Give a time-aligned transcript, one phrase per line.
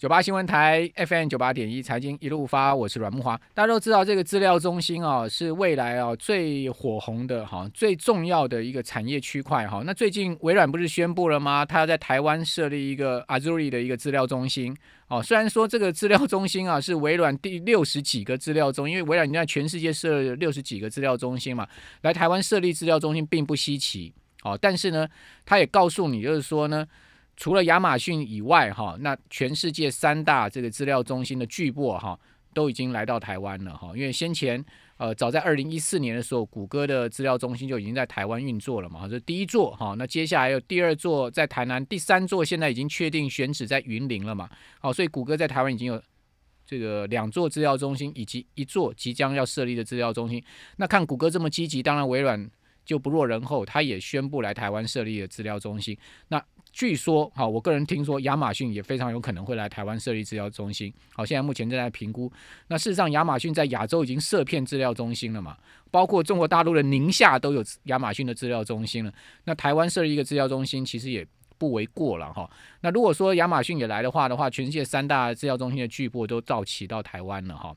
[0.00, 3.38] 九八新闻台 FM 九八点一财经一路发，我是阮木华。
[3.52, 9.82] 大家都知道这个资料中心啊，是未来啊最火红的哈，最重要的一个产业区块哈。
[9.84, 11.66] 那最近微软不是宣布了吗？
[11.66, 14.74] 它要在台湾设立一个 Azure 的一个资料中心
[15.08, 15.22] 哦。
[15.22, 21.68] 虽然说这个资料中心啊是微软第六十几个资料中，因为微软已经在全世界设了六十几个资料中心嘛，
[22.00, 24.14] 来台湾设立资料中心并不稀奇
[24.44, 24.56] 哦。
[24.58, 25.06] 但是呢，
[25.44, 26.86] 它也告诉你，就是说呢。
[27.40, 32.20] 除了亚马逊以外，哈，那全世界三大这个资料中心的巨擘，哈，
[32.52, 33.92] 都已经来到台湾了，哈。
[33.96, 34.62] 因为先前，
[34.98, 39.94] 呃，早在二零一四年的时候，谷歌的资料中心就已经在台湾运作了嘛，这第一座，哈。
[39.96, 44.46] 那接下来有第二座在台南，第三座现在已经确定选址在云林了嘛，
[44.78, 46.02] 好，所以谷歌在台湾已经有
[46.66, 50.44] 这个两座资料中心，以及一座即将要设立的资料中心。
[50.76, 52.50] 那看谷歌这么积极，当然微软
[52.84, 55.96] 就不落人后，他也宣布来台湾设立了资料中心。
[56.28, 60.92] 那据说，好，我个人听说亚马逊也非常有可能会来台湾设立资料中心。
[61.12, 62.30] 好，现在目前正在评估。
[62.68, 65.56] 那事实上，亚马逊在亚洲已经设片资料中心了嘛？
[65.90, 69.12] 包括中国大陆的宁夏都有亚马逊的资料中心了。
[69.44, 71.26] 那台湾设立一个资料中心，其实也
[71.58, 72.48] 不为过了哈。
[72.80, 77.74] 那如果说亚马逊也来的话的话，全世界三大资料中心的巨擘都到齐到台湾了哈。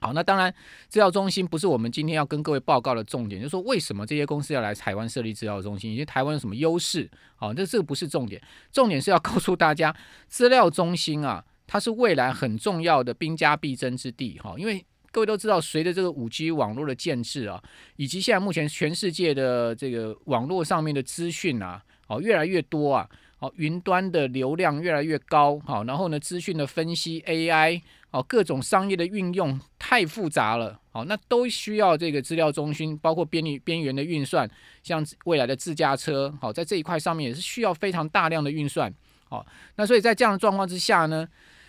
[0.00, 0.52] 好，那当然，
[0.88, 7.08] 资料中心不是我们今天要跟各位报告的重点，就是说为什么这些公司要来台湾设立资料中心，以及台湾有什么优势？
[7.36, 8.40] 好，这这个不是重点，
[8.72, 9.94] 重点是要告诉大家，
[10.26, 14.38] 资料中心啊，它是未来很重要的兵家必争之地。
[14.38, 17.62] 哈，因为各位都知道，随着这个五 G 网络的建制啊，
[17.96, 23.08] 以及现在目前全世界的这个网络上面的资讯啊，哦，越来越多啊。
[23.42, 34.46] 好，云端的流量越来越高，好，然后呢，资讯的分析 AI，好，各种商业的运用太复杂了，好，那都需要这个资料中心，包括边边缘的运算，
[34.82, 38.92] 像未来的自驾车，好，在这一块上面也是需要非常大量的运算，
[39.30, 39.46] 好，
[39.76, 41.26] 那所以在这样的状况之下呢，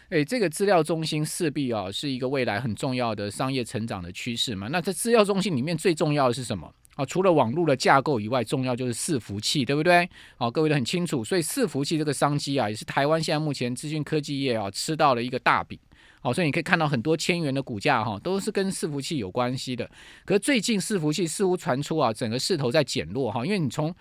[0.10, 6.70] 诶，这个资料中心势必啊是一个未来很重要的商业成长的趋势嘛，那在资料中心里面最重要的是什么？
[6.96, 10.08] 啊，除了网络的架构以外，重要就是伺服器，对不对？
[10.36, 15.80] 好，各位都很清楚，所以伺服器这个商机啊，也是台湾现在目前资讯科技业啊吃到了一个大饼。
[16.20, 19.90] 好，所以你可以看到很多千元的股价哈，都是跟伺服器有关系的。
[20.26, 23.92] 可是最近伺服器似乎传出啊，整个势头在减弱哈，因为你从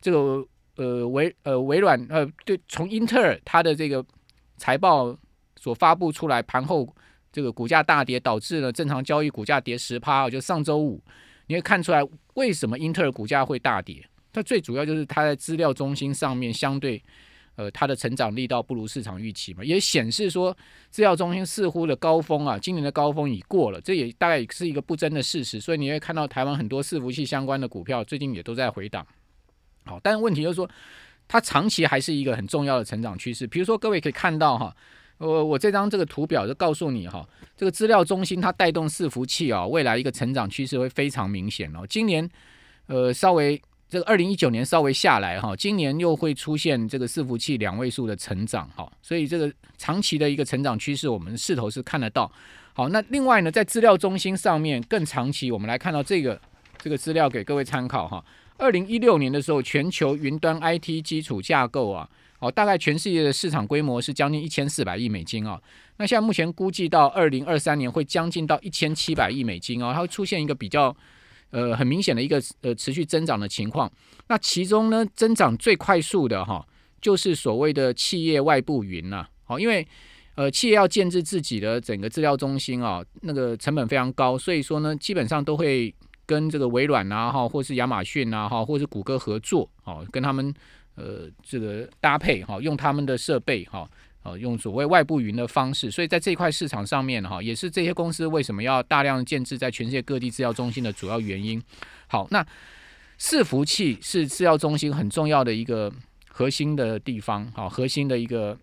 [0.00, 0.42] 这个
[0.76, 4.02] 呃微呃微软呃对，从英特尔它的这个
[4.56, 5.14] 财报
[5.60, 6.88] 所发布出来，盘后
[7.30, 11.02] 这个股价大跌，导致了正常交易股价跌十趴，啊就上周五。
[11.46, 12.02] 你会看出来
[12.34, 14.04] 为什么英特尔股价会大跌？
[14.32, 17.02] 它最主要就是它在资料中心上面相对，
[17.54, 20.54] 呃，它的成长力道不如市场预期嘛，也显示说
[20.90, 25.60] 资料中心似乎的高峰啊，今年的高峰已过了，这也大概是一个不争的事实。
[25.60, 29.06] 所以你会看到台湾很多伺服器相关的股票最近也都在回档。
[29.84, 30.68] 好，但问题就是说，
[31.26, 33.46] 它长期还是一个很重要的成长趋势。
[33.46, 34.76] 比如说各位可以看到哈。
[35.18, 41.86] 我我这张这个图表就告诉你哈，这个资料中心它带动伺服器啊，未来一个成长趋势会非常明显哦。
[41.88, 42.28] 今年
[42.86, 52.30] 呃稍微这个二零一九年稍微下来哈，今年又会出现这个伺服器两位数的成长哈，所以这个长期的一个成长趋势，我们势头是看得到。
[52.74, 56.38] 好，那另外呢，在资料中心上面更长期，我们来看到这个
[56.76, 58.22] 这个资料给各位参考哈。
[58.58, 62.06] 二零一六年的时候，全球云端 IT 基础架构啊。
[62.38, 65.60] 哦，大概全世界的市场规模是将近一千四百亿美金哦。
[65.96, 70.94] 那现在目前估计到二零二三年会将近到一千七百亿美金哦，它会出现一个比较
[71.50, 73.90] 呃很明显的一个呃持续增长的情况。
[74.28, 76.66] 那其中呢，增长最快速的哈，
[77.00, 79.26] 就是所谓的企业外部云呐。
[79.44, 79.86] 好，因为
[80.34, 85.94] 呃企业要建制自己的整个资料中心啊，那个成本非常高，所以说呢，基本上都会
[86.26, 90.52] 跟这个微软啊哈，或是亚马逊啊哈，或是谷歌合作哦，跟他们。
[90.96, 93.86] 呃，这个搭配哈，用他们的设备哈，
[94.22, 101.62] 哦，用所谓外部云的方式，所以在这一块市场上面哈，也是这些公司为什么要大量建制在全世界各地制药中心的主要原因。
[102.06, 102.42] 好，那
[103.20, 105.92] 伺服器是制药中心很重要的一个
[106.28, 108.58] 核心的地方，好，核心的一个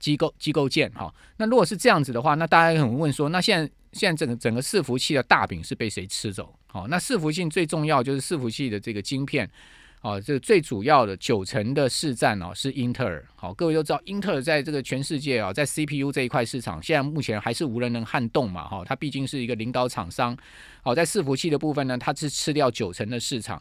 [0.00, 1.14] 机构机构件哈。
[1.36, 6.52] 那如果是这样子的话，那大家可能问说，那现在现在整个整个伺服器的大饼是被谁吃走？
[6.66, 9.48] 好，那伺服器最重要就是伺服器的这个晶片。
[10.04, 13.24] 哦，这个最主要的九成的市占哦是英特尔。
[13.34, 18.68] 好，各位都知道，英特尔在这个全世界啊，在 CPU 这一块市场，现在目前还是无人能撼动嘛。
[18.68, 20.36] 哈，它毕竟是一个领导厂商。
[20.82, 23.60] 好，在伺服器的部分呢，它是吃掉九成的市场。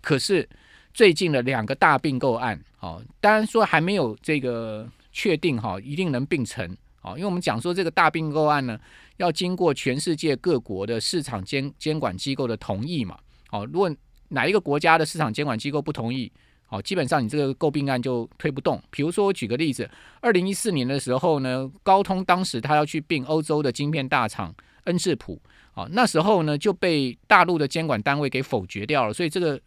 [0.00, 0.48] 可是
[0.92, 6.76] 最近的两个大并购案，好，当然说还没有这个确定哈，一定能并成。
[7.00, 8.76] 好，因为我们讲说这个大并购案呢，
[9.18, 13.16] 要经过全世界各国的市场监监管机构的同意嘛。
[13.46, 13.88] 好，如果
[14.34, 16.30] 哪一个国家的市场监管机构不同意，
[16.68, 18.82] 哦，基本上你这个诟病案就推不动。
[18.90, 19.88] 比如说，我举个例子，
[20.20, 24.52] 二零一四年的时候呢，高通当时他要去并欧洲的晶片大厂
[24.84, 25.40] 恩智浦，
[25.74, 29.58] 哦，那时候呢就被大陆的监管单位给否决掉了，所以这个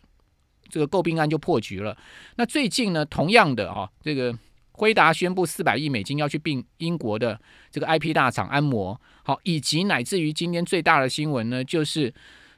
[0.69, 1.97] 这个诟病案就破局了。
[2.35, 4.37] 那最近呢，同样的啊，这个
[4.73, 7.39] 辉达宣布四百亿美金要去并英国的
[7.71, 12.13] 这个 IP 大厂安摩，好，以及乃至于今天最大的新闻呢，就是。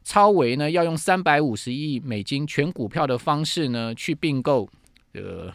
[0.09, 4.67] 超维呢要用三百五十亿美金全股票的方式呢去并购
[5.13, 5.53] 呃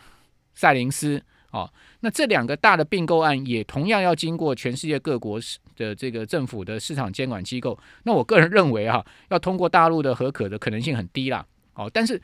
[0.55, 1.21] 赛灵思
[1.51, 1.69] 哦，
[1.99, 5.41] 那这两个大的并购案也同样要经过全世界各国
[5.75, 7.77] 的这个政府的市场监管机构。
[8.05, 11.45] 那我个人认为啊，要通过大陆的合可的可能性很低啦。
[11.75, 12.23] 哦，但是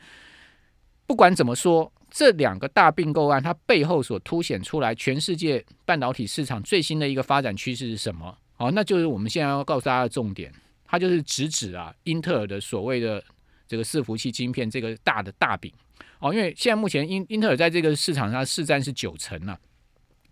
[1.05, 8.37] 不管怎么说，这两个大并购案它背后所凸显出来全世界半导体市场最新的一个发展趋势是什么？
[8.55, 10.49] 哦，那就是我们现在要告诉大家的重点。
[10.91, 13.23] 它就是直指啊，英特尔的所谓的
[13.65, 15.71] 这个伺服器晶片这个大的大饼
[16.19, 19.57] 哦，因为现在目前英英特尔在这个市场上市占是九成啊，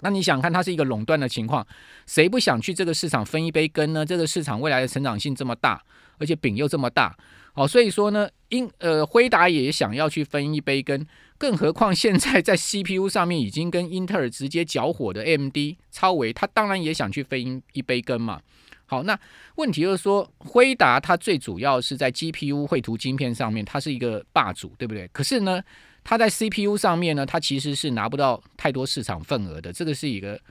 [0.02, 1.66] 那你想看它是一个垄断的情况，
[2.06, 4.06] 谁不想去这个市场分一杯羹呢？
[4.06, 5.82] 这个市场未来的成长性这么大，
[6.18, 7.18] 而且饼又这么大，
[7.54, 11.08] 哦，所以说呢，英呃辉达也想要去分一杯羹，
[11.38, 15.58] 更何况现在在 CPU 上面已经跟英特尔直接搅火的 AMD
[15.90, 18.42] 超维，它当然也想去分一杯羹嘛。
[18.90, 19.18] 好，那
[19.56, 25.08] 问题就是说，辉达它最主要是在 GPU 绘图晶片上面，它是一个霸主，对不对？
[25.14, 25.62] 可是呢，
[26.04, 30.42] 它在 CPU 上面呢，它其实是拿不到太多市场份额的，这个是一个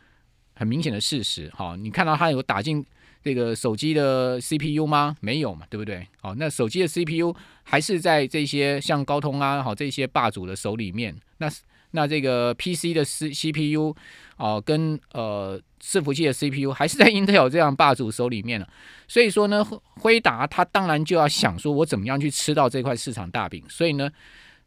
[0.54, 1.50] 很明显的事实。
[1.52, 2.86] 好，你看到它有打进
[3.24, 5.16] 这个手机的 CPU 吗？
[5.20, 6.06] 没有嘛，对不对？
[6.20, 11.12] 好，那手机的 CPU 还是在这些像高通啊，好这些霸主的手里面。
[11.38, 11.50] 那
[11.92, 13.94] 那这个 PC 的 C CPU
[14.36, 18.68] 哦，跟呃伺服器的 CPU 还是在 Intel 这样霸主手里面了。
[19.06, 19.64] 所以说呢，
[19.96, 23.64] 辉达它当然就要想说，我怎么样去吃到这块市场大饼。
[23.68, 24.10] 所以呢，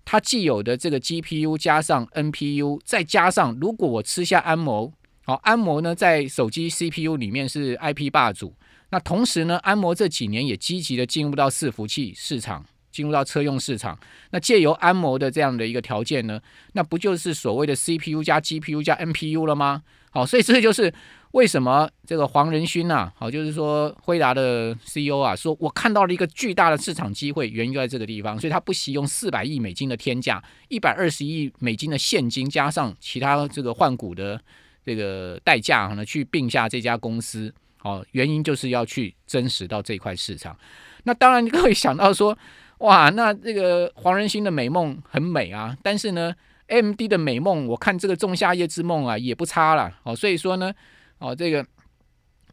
[0.04, 4.92] 它既有的这个 GPU 加上 NPU，再加上如果我吃下安谋，
[5.24, 8.56] 好，安谋呢在手机 CPU 里面是 IP 霸主。
[8.90, 12.66] 那同时呢，安谋这几年也积极的进入到伺服器市场。
[12.92, 13.98] 进入到车用市场，
[14.32, 16.40] 那借由安谋的这样的一个条件呢，
[16.74, 19.84] 那不就是所谓的 CPU 加 GPU 加 NPU 了吗？
[20.14, 20.94] 好，所以这就是
[21.32, 34.38] 为什么这个黄仁勋呐，好，就是说辉达的 CEO 啊，说我看到了一个巨大的市场机会，源于在这个地方，所以他不惜用四百亿美金的天价，一百二十亿美金的现金，加上其他这个换股的
[34.84, 37.54] 这个代价呢，去并下这家公司。
[37.78, 40.56] 好，原因就是要去真实到这块市场。
[41.04, 42.38] 那当然，各位想到说。
[42.82, 46.34] 哇，那这个黄仁勋的美梦很美啊，但是呢
[46.66, 50.74] ，M D 的美梦，我看这个仲夏夜之梦啊也不差了哦，所以说呢，
[51.20, 51.64] 哦这个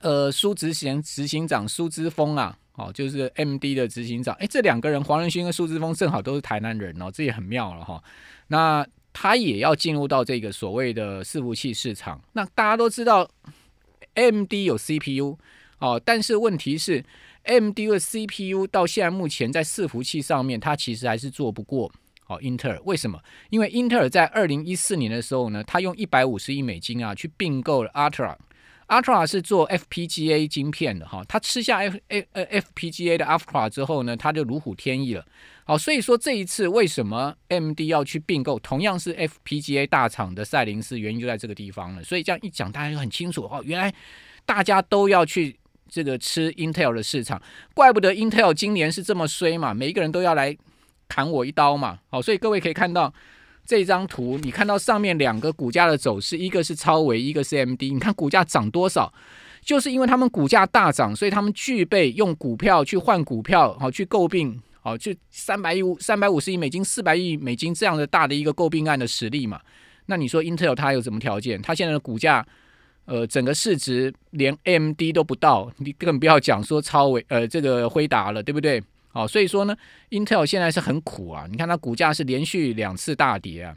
[0.02, 8.02] 呃苏执行执行长苏之峰啊，哦就是 M D 的执行长，哎这两个人黄仁勋跟苏之峰正好都是台南人哦，这也很妙了哈。
[8.48, 13.26] 那他也要进入到这个所谓的伺服器市场，那大家都知道
[14.12, 15.38] M D 有 C P U
[15.78, 17.02] 哦，但是问题是。
[17.48, 21.90] M D 的 C P U 到现在目前在伺服器上面，它其实还是做不过
[22.26, 22.38] 哦。
[22.42, 23.18] 英特尔为什么？
[23.48, 31.24] 因为英特尔在二零一四年的时候呢，它用一百五十亿美金啊去并购了 Ultra，Ultra 是做 F P G A 晶片的哈。
[31.26, 35.24] 它吃下 F A 呃 F P G A 的 Ultra 之后呢，它就如虎添翼了。
[35.64, 42.04] 好，所以说这一次为什么 M D 要去并购同样是 F P G A 大厂的赛灵思，原因就在这个地方了。
[42.04, 43.62] 所以这样一讲，大家就很清楚哦。
[43.64, 43.90] 原来
[44.44, 45.56] 大家都要去。
[45.88, 47.40] 这个吃 Intel 的市场，
[47.74, 50.56] 怪不得 Intel 今年是这么衰嘛，每一个人都要来
[51.08, 51.98] 砍我一刀嘛。
[52.10, 53.12] 好，所以各位可以看到
[53.64, 57.92] 这张图，你看到上面两个股价的走势，一个是超维，一个是 MD。
[57.92, 59.12] 你看股价涨多少，
[59.62, 69.60] 就是因为他们股价大涨，所以他们具备用股票去换股票，好去诟病，好去三百亿、三百五十亿美金、四百亿美金这样的大的一个诟病案的实力嘛。
[70.06, 71.60] 那你说 Intel 它有什么条件？
[71.60, 72.46] 它现在的股价？
[73.08, 78.82] 呃，整个市值连 M D 都不到，你更不要讲说超伟呃这个辉达了，对不对？
[79.08, 79.74] 好，所以说呢
[80.10, 81.46] ，Intel 现在是很苦啊。
[81.50, 83.74] 你看它股价是连续两次大跌啊，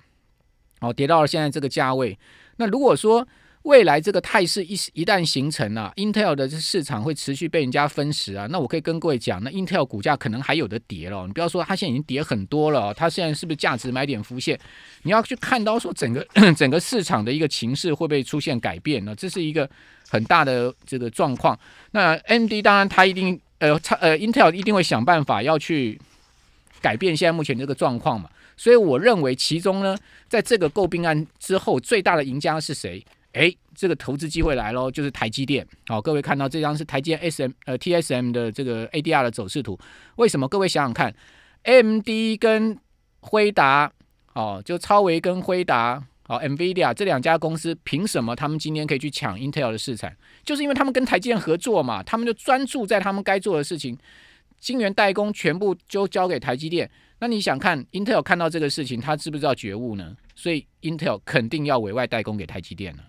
[0.81, 2.19] 好，跌到了现在这个价位。
[2.57, 3.25] 那如果说，
[3.63, 8.47] 未来这个态势一一旦形成啊，Intel 的这市场会持续被人家分食啊。
[8.49, 11.27] 那我可以跟各位讲，那 Intel 股价可能还有的跌了。
[11.27, 14.59] 你不要说它现在已经跌很多了，它现在是不是价值买点浮现？
[15.03, 16.25] 你要去看到说整个
[16.57, 19.15] 整个市场的一个情势会不会出现改变呢？
[19.15, 19.69] 这是一个
[20.09, 21.57] 很大的这个状况。
[21.91, 26.01] 那 MD 当然它一定呃，呃 Intel 一定会想办法要去
[26.81, 28.27] 改变现在目前这个状况嘛。
[28.57, 29.95] 所以我认为其中呢，
[30.27, 33.05] 在这个诟病案之后，最大的赢家是谁？
[33.33, 35.65] 哎，这个投资机会来喽，就是台积电。
[35.87, 39.77] 好，各位看到这张是台积电 S M 呃 T S M 的这个 A D R 的走势图。
[40.17, 40.47] 为什么？
[40.47, 41.13] 各位想想看
[41.63, 42.77] ，M D 跟
[43.21, 43.91] 辉达
[44.33, 50.11] 哦，就超维跟辉达，哦，NVIDIA 这两家公司凭什么他们今天可以去抢 Intel 的市场？
[50.43, 53.97] 就是因为他们跟台积电合作嘛，他们就专注在他们该做的事情，
[54.59, 56.89] 晶圆代工全部就交给台积电。
[57.19, 60.17] 那你想看 Intel 看到这个事情，他知不知道觉悟呢？
[60.35, 63.03] 所以 Intel 肯定要委外代工给台积电了。